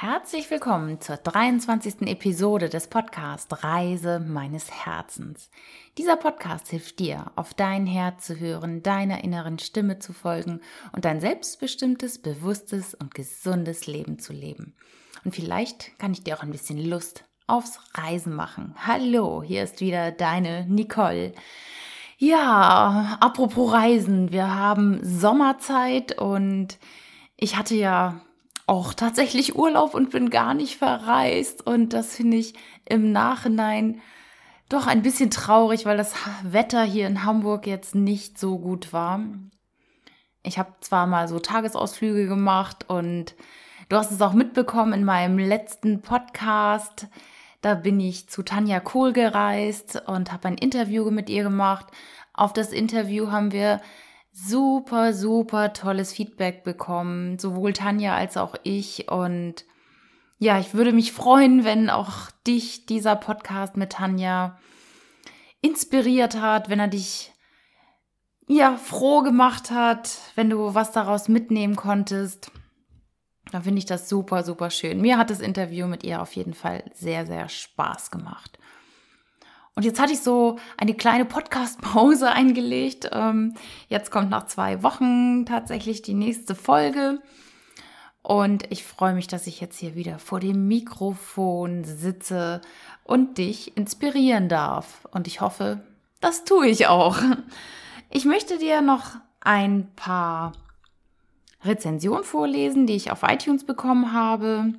[0.00, 2.02] Herzlich willkommen zur 23.
[2.02, 5.50] Episode des Podcasts Reise meines Herzens.
[5.98, 10.60] Dieser Podcast hilft dir, auf dein Herz zu hören, deiner inneren Stimme zu folgen
[10.92, 14.76] und ein selbstbestimmtes, bewusstes und gesundes Leben zu leben.
[15.24, 18.76] Und vielleicht kann ich dir auch ein bisschen Lust aufs Reisen machen.
[18.86, 21.32] Hallo, hier ist wieder deine Nicole.
[22.18, 26.78] Ja, apropos Reisen, wir haben Sommerzeit und
[27.36, 28.20] ich hatte ja
[28.68, 31.66] auch tatsächlich Urlaub und bin gar nicht verreist.
[31.66, 32.54] Und das finde ich
[32.84, 34.00] im Nachhinein
[34.68, 39.20] doch ein bisschen traurig, weil das Wetter hier in Hamburg jetzt nicht so gut war.
[40.42, 43.34] Ich habe zwar mal so Tagesausflüge gemacht und
[43.88, 47.06] du hast es auch mitbekommen in meinem letzten Podcast.
[47.62, 51.86] Da bin ich zu Tanja Kohl gereist und habe ein Interview mit ihr gemacht.
[52.34, 53.80] Auf das Interview haben wir
[54.46, 59.10] super, super tolles Feedback bekommen, sowohl Tanja als auch ich.
[59.10, 59.64] Und
[60.38, 64.58] ja, ich würde mich freuen, wenn auch dich dieser Podcast mit Tanja
[65.60, 67.32] inspiriert hat, wenn er dich
[68.46, 72.50] ja froh gemacht hat, wenn du was daraus mitnehmen konntest.
[73.50, 75.00] Da finde ich das super, super schön.
[75.00, 78.57] Mir hat das Interview mit ihr auf jeden Fall sehr, sehr Spaß gemacht.
[79.78, 83.10] Und jetzt hatte ich so eine kleine Podcast-Pause eingelegt.
[83.12, 83.54] Ähm,
[83.86, 87.22] jetzt kommt nach zwei Wochen tatsächlich die nächste Folge.
[88.22, 92.60] Und ich freue mich, dass ich jetzt hier wieder vor dem Mikrofon sitze
[93.04, 95.06] und dich inspirieren darf.
[95.12, 95.80] Und ich hoffe,
[96.20, 97.16] das tue ich auch.
[98.10, 100.54] Ich möchte dir noch ein paar
[101.62, 104.72] Rezensionen vorlesen, die ich auf iTunes bekommen habe.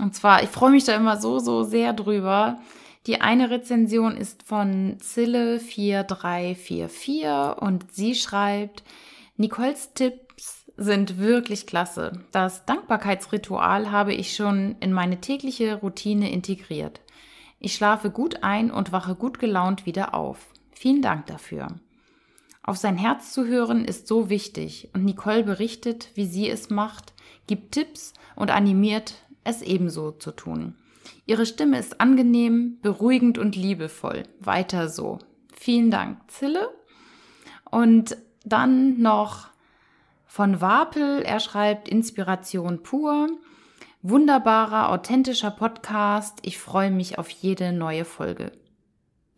[0.00, 2.58] Und zwar, ich freue mich da immer so, so sehr drüber.
[3.06, 8.84] Die eine Rezension ist von Zille4344 und sie schreibt,
[9.36, 12.22] Nicoles Tipps sind wirklich klasse.
[12.30, 17.00] Das Dankbarkeitsritual habe ich schon in meine tägliche Routine integriert.
[17.58, 20.52] Ich schlafe gut ein und wache gut gelaunt wieder auf.
[20.70, 21.80] Vielen Dank dafür.
[22.62, 27.14] Auf sein Herz zu hören ist so wichtig und Nicole berichtet, wie sie es macht,
[27.48, 30.76] gibt Tipps und animiert, es ebenso zu tun.
[31.26, 34.24] Ihre Stimme ist angenehm, beruhigend und liebevoll.
[34.40, 35.18] Weiter so.
[35.54, 36.68] Vielen Dank, Zille.
[37.70, 39.48] Und dann noch
[40.26, 41.22] von Wapel.
[41.22, 43.28] Er schreibt Inspiration pur.
[44.02, 46.40] Wunderbarer, authentischer Podcast.
[46.42, 48.50] Ich freue mich auf jede neue Folge.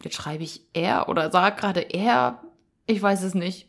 [0.03, 2.43] Jetzt schreibe ich er oder sag gerade er.
[2.87, 3.69] Ich weiß es nicht.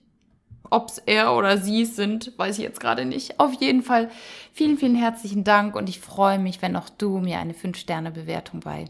[0.70, 3.40] Ob es er oder sie sind, weiß ich jetzt gerade nicht.
[3.40, 4.09] Auf jeden Fall
[4.53, 8.86] vielen, vielen herzlichen Dank und ich freue mich, wenn auch du mir eine 5-Sterne-Bewertung bei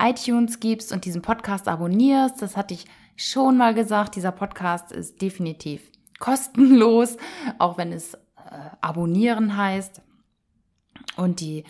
[0.00, 2.40] iTunes gibst und diesen Podcast abonnierst.
[2.40, 2.86] Das hatte ich
[3.16, 4.16] schon mal gesagt.
[4.16, 5.82] Dieser Podcast ist definitiv
[6.18, 7.16] kostenlos,
[7.58, 8.18] auch wenn es äh,
[8.80, 10.00] abonnieren heißt.
[11.16, 11.64] Und die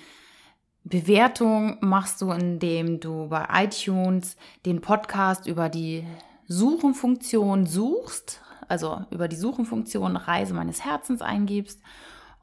[0.84, 6.04] Bewertung machst du, indem du bei iTunes den Podcast über die
[6.46, 11.80] Suchenfunktion suchst, also über die Suchenfunktion Reise meines Herzens eingibst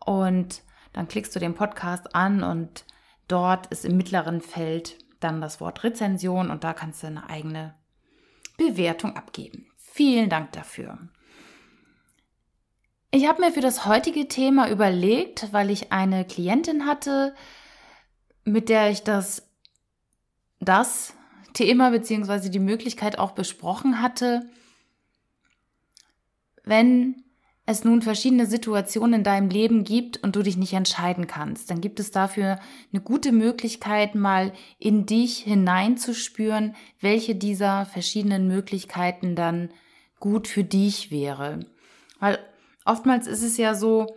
[0.05, 0.63] und
[0.93, 2.85] dann klickst du den Podcast an und
[3.27, 7.73] dort ist im mittleren Feld dann das Wort Rezension und da kannst du eine eigene
[8.57, 9.67] Bewertung abgeben.
[9.77, 10.97] Vielen Dank dafür.
[13.11, 17.33] Ich habe mir für das heutige Thema überlegt, weil ich eine Klientin hatte,
[18.43, 19.49] mit der ich das,
[20.59, 21.13] das
[21.53, 22.49] Thema bzw.
[22.49, 24.49] die Möglichkeit auch besprochen hatte,
[26.65, 27.23] wenn
[27.67, 31.81] es nun verschiedene Situationen in deinem Leben gibt und du dich nicht entscheiden kannst, dann
[31.81, 32.59] gibt es dafür
[32.93, 39.69] eine gute Möglichkeit, mal in dich hineinzuspüren, welche dieser verschiedenen Möglichkeiten dann
[40.19, 41.65] gut für dich wäre.
[42.19, 42.37] Weil
[42.85, 44.15] oftmals ist es ja so,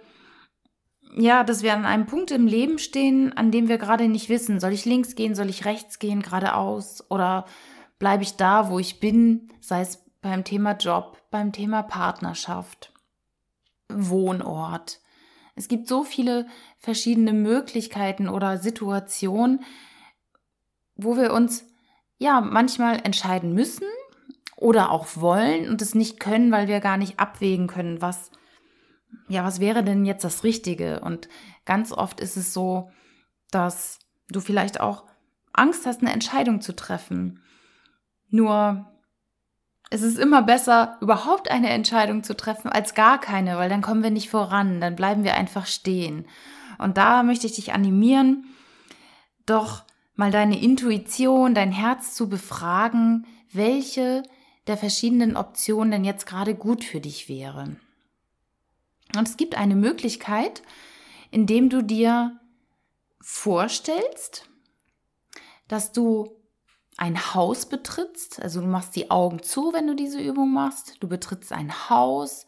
[1.17, 4.61] ja, dass wir an einem Punkt im Leben stehen, an dem wir gerade nicht wissen,
[4.61, 7.47] soll ich links gehen, soll ich rechts gehen, geradeaus oder
[7.99, 12.93] bleibe ich da, wo ich bin, sei es beim Thema Job, beim Thema Partnerschaft,
[13.89, 15.01] Wohnort.
[15.55, 16.47] Es gibt so viele
[16.79, 19.65] verschiedene Möglichkeiten oder Situationen,
[20.95, 21.67] wo wir uns
[22.19, 23.87] ja manchmal entscheiden müssen
[24.57, 28.31] oder auch wollen und es nicht können, weil wir gar nicht abwägen können, was
[29.29, 31.01] ja, was wäre denn jetzt das Richtige?
[31.01, 31.29] Und
[31.65, 32.91] ganz oft ist es so,
[33.51, 33.99] dass
[34.29, 35.05] du vielleicht auch
[35.53, 37.43] Angst hast, eine Entscheidung zu treffen.
[38.31, 38.91] Nur
[39.91, 44.03] es ist immer besser, überhaupt eine Entscheidung zu treffen, als gar keine, weil dann kommen
[44.03, 46.27] wir nicht voran, dann bleiben wir einfach stehen.
[46.79, 48.47] Und da möchte ich dich animieren,
[49.47, 54.23] doch mal deine Intuition, dein Herz zu befragen, welche
[54.67, 57.77] der verschiedenen Optionen denn jetzt gerade gut für dich wäre.
[59.17, 60.63] Und es gibt eine Möglichkeit,
[61.31, 62.39] indem du dir
[63.21, 64.49] vorstellst,
[65.67, 66.38] dass du
[66.99, 71.09] ein Haus betrittst, also du machst die Augen zu, wenn du diese Übung machst, du
[71.09, 72.45] betrittst ein Haus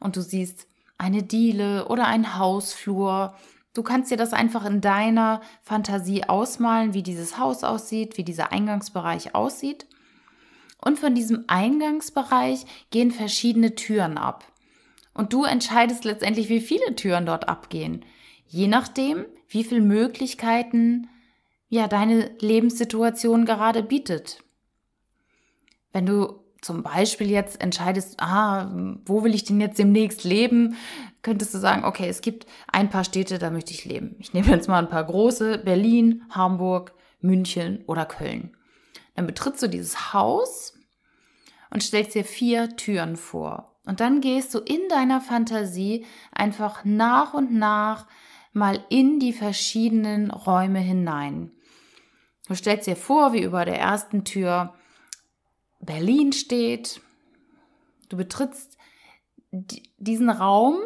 [0.00, 0.66] und du siehst
[0.96, 3.34] eine Diele oder ein Hausflur.
[3.74, 8.52] Du kannst dir das einfach in deiner Fantasie ausmalen, wie dieses Haus aussieht, wie dieser
[8.52, 9.86] Eingangsbereich aussieht.
[10.82, 14.50] Und von diesem Eingangsbereich gehen verschiedene Türen ab.
[15.12, 18.02] Und du entscheidest letztendlich, wie viele Türen dort abgehen.
[18.46, 21.09] Je nachdem, wie viele Möglichkeiten
[21.70, 24.42] ja deine Lebenssituation gerade bietet.
[25.92, 28.70] Wenn du zum Beispiel jetzt entscheidest, ah,
[29.06, 30.76] wo will ich denn jetzt demnächst leben,
[31.22, 34.16] könntest du sagen, okay, es gibt ein paar Städte, da möchte ich leben.
[34.18, 38.54] Ich nehme jetzt mal ein paar große, Berlin, Hamburg, München oder Köln.
[39.14, 40.74] Dann betrittst du dieses Haus
[41.70, 43.76] und stellst dir vier Türen vor.
[43.86, 48.06] Und dann gehst du in deiner Fantasie einfach nach und nach
[48.52, 51.52] mal in die verschiedenen Räume hinein.
[52.48, 54.74] Du stellst dir vor, wie über der ersten Tür
[55.80, 57.00] Berlin steht.
[58.08, 58.76] Du betrittst
[59.50, 60.78] diesen Raum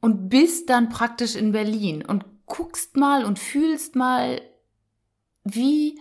[0.00, 4.40] und bist dann praktisch in Berlin und guckst mal und fühlst mal,
[5.44, 5.98] wie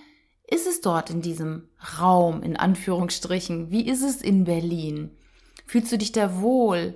[0.47, 3.69] ist es dort in diesem Raum, in Anführungsstrichen?
[3.69, 5.11] Wie ist es in Berlin?
[5.65, 6.93] Fühlst du dich da wohl?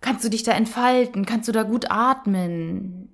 [0.00, 1.24] Kannst du dich da entfalten?
[1.24, 3.08] Kannst du da gut atmen?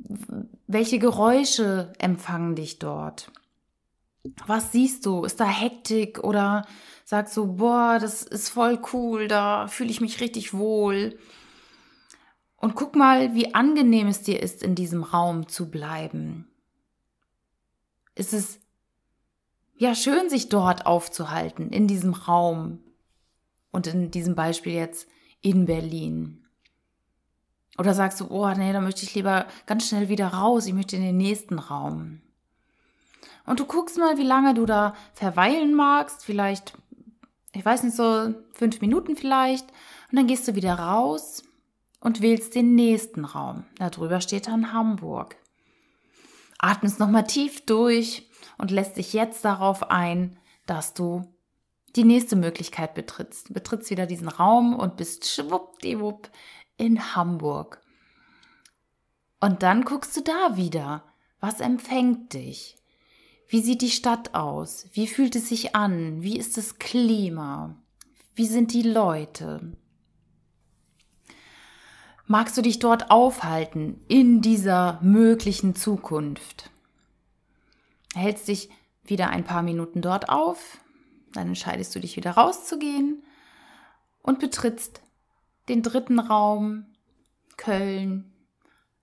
[0.73, 3.33] Welche Geräusche empfangen dich dort?
[4.47, 5.25] Was siehst du?
[5.25, 6.65] Ist da Hektik oder
[7.05, 11.19] sagst du, boah, das ist voll cool, da fühle ich mich richtig wohl?
[12.55, 16.49] Und guck mal, wie angenehm es dir ist, in diesem Raum zu bleiben.
[18.15, 18.61] Ist es
[19.75, 22.79] ja schön, sich dort aufzuhalten, in diesem Raum.
[23.73, 25.09] Und in diesem Beispiel jetzt
[25.41, 26.47] in Berlin.
[27.81, 30.97] Oder sagst du, oh nee, da möchte ich lieber ganz schnell wieder raus, ich möchte
[30.97, 32.21] in den nächsten Raum.
[33.47, 36.23] Und du guckst mal, wie lange du da verweilen magst.
[36.23, 36.75] Vielleicht,
[37.55, 39.67] ich weiß nicht, so fünf Minuten vielleicht.
[40.11, 41.43] Und dann gehst du wieder raus
[42.01, 43.65] und wählst den nächsten Raum.
[43.79, 45.37] Da drüber steht dann Hamburg.
[46.59, 48.29] Atmest nochmal tief durch
[48.59, 51.25] und lässt dich jetzt darauf ein, dass du
[51.97, 53.55] die nächste Möglichkeit betrittst.
[53.55, 56.29] Betrittst wieder diesen Raum und bist schwuppdiwupp
[56.81, 57.81] in Hamburg.
[59.39, 61.05] Und dann guckst du da wieder.
[61.41, 62.77] Was empfängt dich?
[63.49, 64.89] Wie sieht die Stadt aus?
[64.93, 66.23] Wie fühlt es sich an?
[66.23, 67.77] Wie ist das Klima?
[68.35, 69.77] Wie sind die Leute?
[72.27, 76.71] Magst du dich dort aufhalten in dieser möglichen Zukunft?
[78.15, 78.71] Hältst dich
[79.03, 80.79] wieder ein paar Minuten dort auf,
[81.33, 83.25] dann entscheidest du dich wieder rauszugehen
[84.23, 85.03] und betrittst
[85.71, 86.87] den dritten Raum,
[87.57, 88.33] Köln.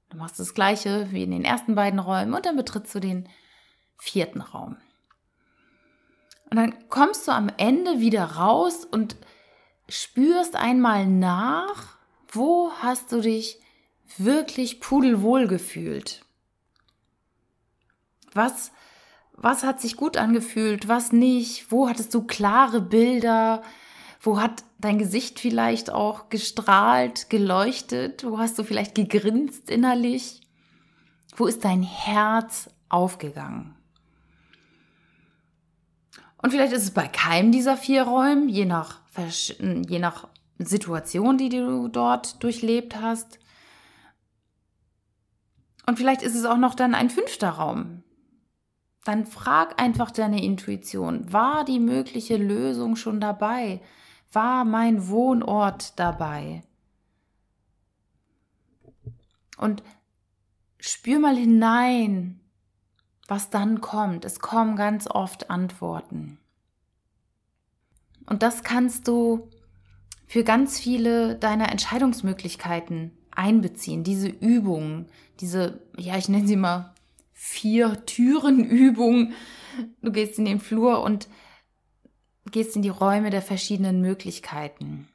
[0.10, 3.28] Du machst das gleiche wie in den ersten beiden Räumen und dann betrittst du den
[3.98, 4.78] vierten Raum.
[6.50, 9.18] Und dann kommst du am Ende wieder raus und
[9.90, 11.98] spürst einmal nach,
[12.30, 13.60] wo hast du dich
[14.18, 16.24] wirklich pudelwohl gefühlt?
[18.34, 18.72] Was,
[19.34, 21.72] was hat sich gut angefühlt, was nicht?
[21.72, 23.62] Wo hattest du klare Bilder?
[24.28, 28.26] Wo hat dein Gesicht vielleicht auch gestrahlt, geleuchtet?
[28.26, 30.42] Wo hast du vielleicht gegrinst innerlich?
[31.38, 33.74] Wo ist dein Herz aufgegangen?
[36.44, 39.00] Und vielleicht ist es bei keinem dieser vier Räumen, je nach,
[39.88, 40.28] je nach
[40.60, 43.40] Situation, die du dort durchlebt hast.
[45.86, 48.04] Und vielleicht ist es auch noch dann ein fünfter Raum.
[49.06, 51.32] Dann frag einfach deine Intuition.
[51.32, 53.80] War die mögliche Lösung schon dabei?
[54.32, 56.64] War mein Wohnort dabei?
[59.58, 59.84] Und
[60.80, 62.40] spür mal hinein,
[63.28, 64.26] was dann kommt.
[64.26, 66.38] Es kommen ganz oft Antworten.
[68.26, 69.50] Und das kannst du
[70.28, 74.04] für ganz viele deiner Entscheidungsmöglichkeiten einbeziehen.
[74.04, 75.08] Diese Übungen,
[75.40, 76.94] diese, ja, ich nenne sie mal
[77.34, 79.34] vier Türen Übung.
[80.02, 81.28] Du gehst in den Flur und
[82.52, 85.08] gehst in die Räume der verschiedenen Möglichkeiten.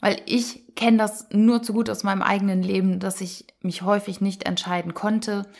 [0.00, 4.20] Weil ich kenne das nur zu gut aus meinem eigenen Leben, dass ich mich häufig
[4.20, 5.50] nicht entscheiden konnte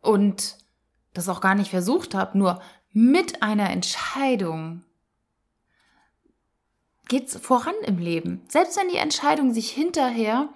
[0.00, 0.58] und
[1.14, 2.60] das auch gar nicht versucht habe, nur
[2.92, 4.84] mit einer Entscheidung
[7.08, 8.42] geht's voran im Leben.
[8.48, 10.48] Selbst wenn die Entscheidung sich hinterher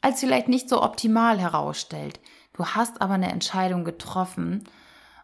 [0.00, 2.20] als vielleicht nicht so optimal herausstellt.
[2.54, 4.64] Du hast aber eine Entscheidung getroffen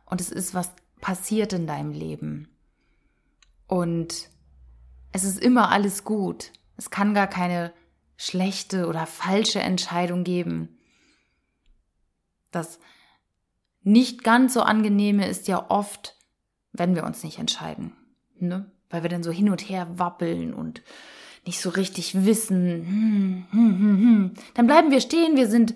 [0.04, 2.48] und es ist was passiert in deinem Leben.
[3.66, 4.28] Und
[5.12, 6.52] es ist immer alles gut.
[6.76, 7.72] Es kann gar keine
[8.16, 10.78] schlechte oder falsche Entscheidung geben.
[12.50, 12.78] Das
[13.82, 16.16] nicht ganz so angenehme ist ja oft,
[16.72, 17.92] wenn wir uns nicht entscheiden.
[18.38, 18.70] Ne?
[18.90, 20.82] Weil wir dann so hin und her wappeln und
[21.46, 22.86] nicht so richtig wissen.
[22.86, 24.34] Hm, hm, hm, hm.
[24.54, 25.74] Dann bleiben wir stehen, wir sind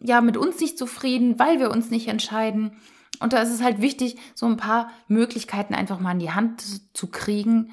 [0.00, 2.76] ja mit uns nicht zufrieden, weil wir uns nicht entscheiden.
[3.22, 6.62] Und da ist es halt wichtig, so ein paar Möglichkeiten einfach mal in die Hand
[6.96, 7.72] zu kriegen,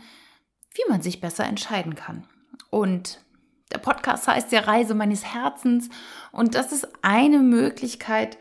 [0.73, 2.25] wie man sich besser entscheiden kann.
[2.69, 3.19] Und
[3.71, 5.89] der Podcast heißt ja Reise meines Herzens.
[6.31, 8.37] Und das ist eine Möglichkeit,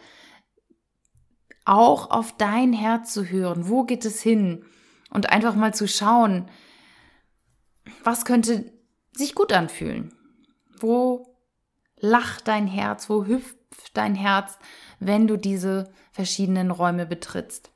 [1.65, 3.69] auch auf dein Herz zu hören.
[3.69, 4.65] Wo geht es hin?
[5.11, 6.51] Und einfach mal zu schauen,
[8.05, 8.73] was könnte
[9.13, 10.15] sich gut anfühlen?
[10.79, 11.37] Wo
[11.99, 13.09] lacht dein Herz?
[13.11, 13.58] Wo hüpft
[13.95, 14.59] dein Herz,
[15.01, 17.71] wenn du diese verschiedenen Räume betrittst?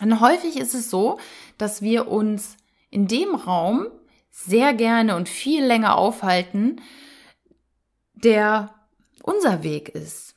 [0.00, 1.18] Und häufig ist es so,
[1.56, 2.56] dass wir uns
[2.90, 3.86] in dem Raum
[4.30, 6.80] sehr gerne und viel länger aufhalten,
[8.14, 8.74] der
[9.22, 10.34] unser Weg ist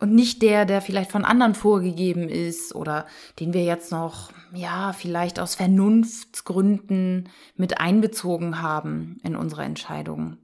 [0.00, 3.06] und nicht der, der vielleicht von anderen vorgegeben ist oder
[3.38, 10.38] den wir jetzt noch, ja, vielleicht aus Vernunftsgründen mit einbezogen haben in unsere Entscheidungen.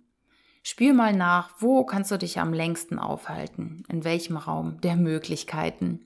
[0.69, 6.05] Spür mal nach, wo kannst du dich am längsten aufhalten, in welchem Raum der Möglichkeiten.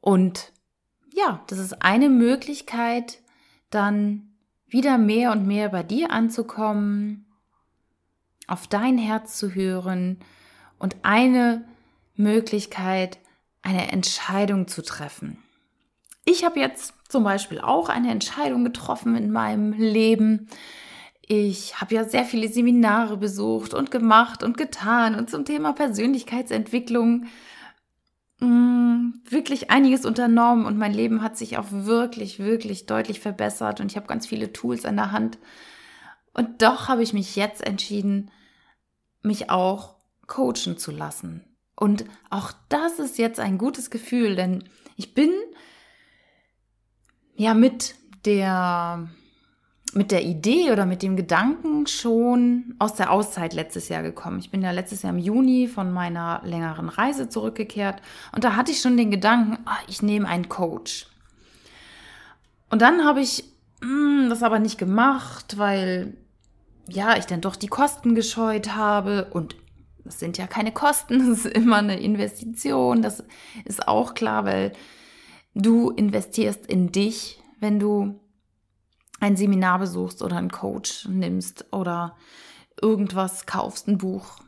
[0.00, 0.52] Und
[1.12, 3.18] ja, das ist eine Möglichkeit,
[3.70, 4.36] dann
[4.68, 7.26] wieder mehr und mehr bei dir anzukommen,
[8.46, 10.20] auf dein Herz zu hören
[10.78, 11.64] und eine
[12.14, 13.18] Möglichkeit,
[13.62, 15.42] eine Entscheidung zu treffen.
[16.24, 20.46] Ich habe jetzt zum Beispiel auch eine Entscheidung getroffen in meinem Leben.
[21.34, 27.24] Ich habe ja sehr viele Seminare besucht und gemacht und getan und zum Thema Persönlichkeitsentwicklung
[28.40, 33.80] mh, mm, wirklich einiges unternommen und mein Leben hat sich auch wirklich, wirklich deutlich verbessert
[33.80, 35.38] und ich habe ganz viele Tools in der Hand.
[36.34, 38.30] Und doch habe ich mich jetzt entschieden,
[39.22, 39.94] mich auch
[40.26, 41.46] coachen zu lassen.
[41.74, 44.64] Und auch das ist jetzt ein gutes Gefühl, denn
[44.96, 45.30] ich bin
[47.36, 47.94] ja mit
[48.26, 49.08] der
[49.94, 54.38] mit der Idee oder mit dem Gedanken schon aus der Auszeit letztes Jahr gekommen.
[54.38, 58.00] Ich bin ja letztes Jahr im Juni von meiner längeren Reise zurückgekehrt
[58.32, 61.06] und da hatte ich schon den Gedanken, ach, ich nehme einen Coach.
[62.70, 63.44] Und dann habe ich
[63.82, 63.88] mh,
[64.22, 66.16] hm, das aber nicht gemacht, weil
[66.88, 69.56] ja, ich dann doch die Kosten gescheut habe und
[70.04, 73.02] das sind ja keine Kosten, das ist immer eine Investition.
[73.02, 73.24] Das
[73.64, 74.72] ist auch klar, weil
[75.54, 78.21] du investierst in dich, wenn du
[79.22, 82.16] ein Seminar besuchst oder einen Coach nimmst oder
[82.80, 84.40] irgendwas kaufst, ein Buch.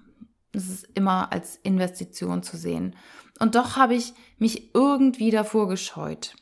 [0.50, 2.96] Das ist immer als Investition zu sehen.
[3.38, 6.34] Und doch habe ich mich irgendwie davor gescheut.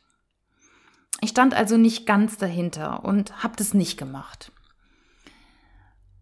[1.21, 4.51] Ich stand also nicht ganz dahinter und habe das nicht gemacht.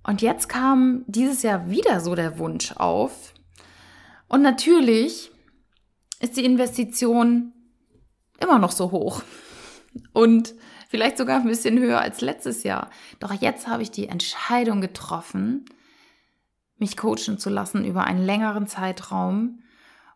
[0.02, 3.34] Und jetzt kam dieses Jahr wieder so der Wunsch auf.
[4.26, 5.30] Und natürlich
[6.18, 7.52] ist die Investition
[8.40, 9.22] immer noch so hoch.
[10.12, 10.54] Und
[10.90, 12.90] vielleicht sogar ein bisschen höher als letztes Jahr.
[13.20, 15.64] Doch jetzt habe ich die Entscheidung getroffen,
[16.78, 19.60] mich coachen zu lassen über einen längeren Zeitraum,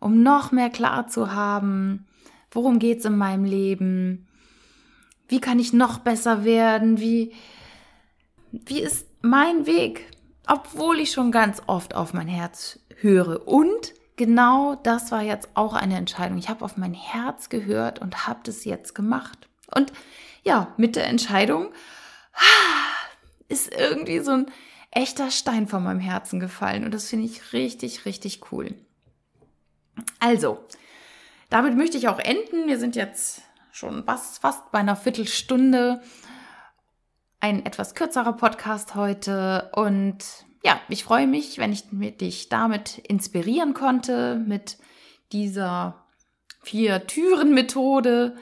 [0.00, 2.06] um noch mehr klar zu haben,
[2.50, 4.26] worum geht es in meinem Leben,
[5.28, 7.32] wie kann ich noch besser werden, wie,
[8.50, 10.10] wie ist mein Weg,
[10.48, 13.46] obwohl ich schon ganz oft auf mein Herz höre.
[13.46, 16.36] Und genau das war jetzt auch eine Entscheidung.
[16.36, 19.48] Ich habe auf mein Herz gehört und habe das jetzt gemacht.
[19.72, 19.92] Und
[20.42, 21.72] ja, mit der Entscheidung
[23.48, 24.46] ist irgendwie so ein
[24.90, 26.84] echter Stein von meinem Herzen gefallen.
[26.84, 28.74] Und das finde ich richtig, richtig cool.
[30.20, 30.64] Also,
[31.50, 32.66] damit möchte ich auch enden.
[32.66, 33.42] Wir sind jetzt
[33.72, 36.00] schon fast, fast bei einer Viertelstunde
[37.40, 40.24] ein etwas kürzerer Podcast heute und
[40.64, 44.78] ja, ich freue mich, wenn ich dich damit inspirieren konnte mit
[45.30, 46.06] dieser
[46.62, 48.36] vier Türen Methode,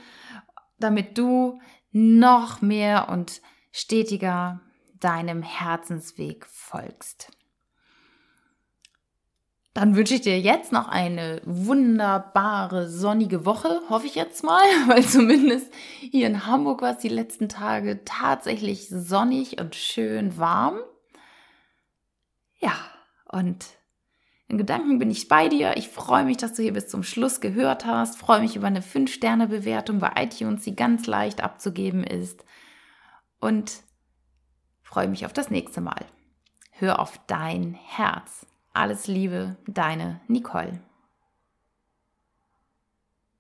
[0.83, 1.61] damit du
[1.91, 4.61] noch mehr und stetiger
[5.01, 7.31] deinem Herzensweg folgst.
[9.75, 15.03] Dann wünsche ich dir jetzt noch eine wunderbare sonnige Woche, hoffe ich jetzt mal, weil
[15.03, 20.79] zumindest hier in Hamburg war es die letzten Tage tatsächlich sonnig und schön warm.
[22.61, 22.75] Ja,
[23.31, 23.67] und
[24.53, 25.79] in Gedanken bin ich bei dir.
[25.79, 28.19] Ich freue mich, dass du hier bis zum Schluss gehört hast.
[28.19, 32.45] Freue mich über eine 5-Sterne-Bewertung bei iTunes, die ganz leicht abzugeben ist.
[33.41, 33.83] Und
[34.83, 36.05] freue mich auf das nächste Mal.
[36.71, 38.47] Hör auf dein Herz.
[38.75, 40.81] Alles Liebe, deine Nicole.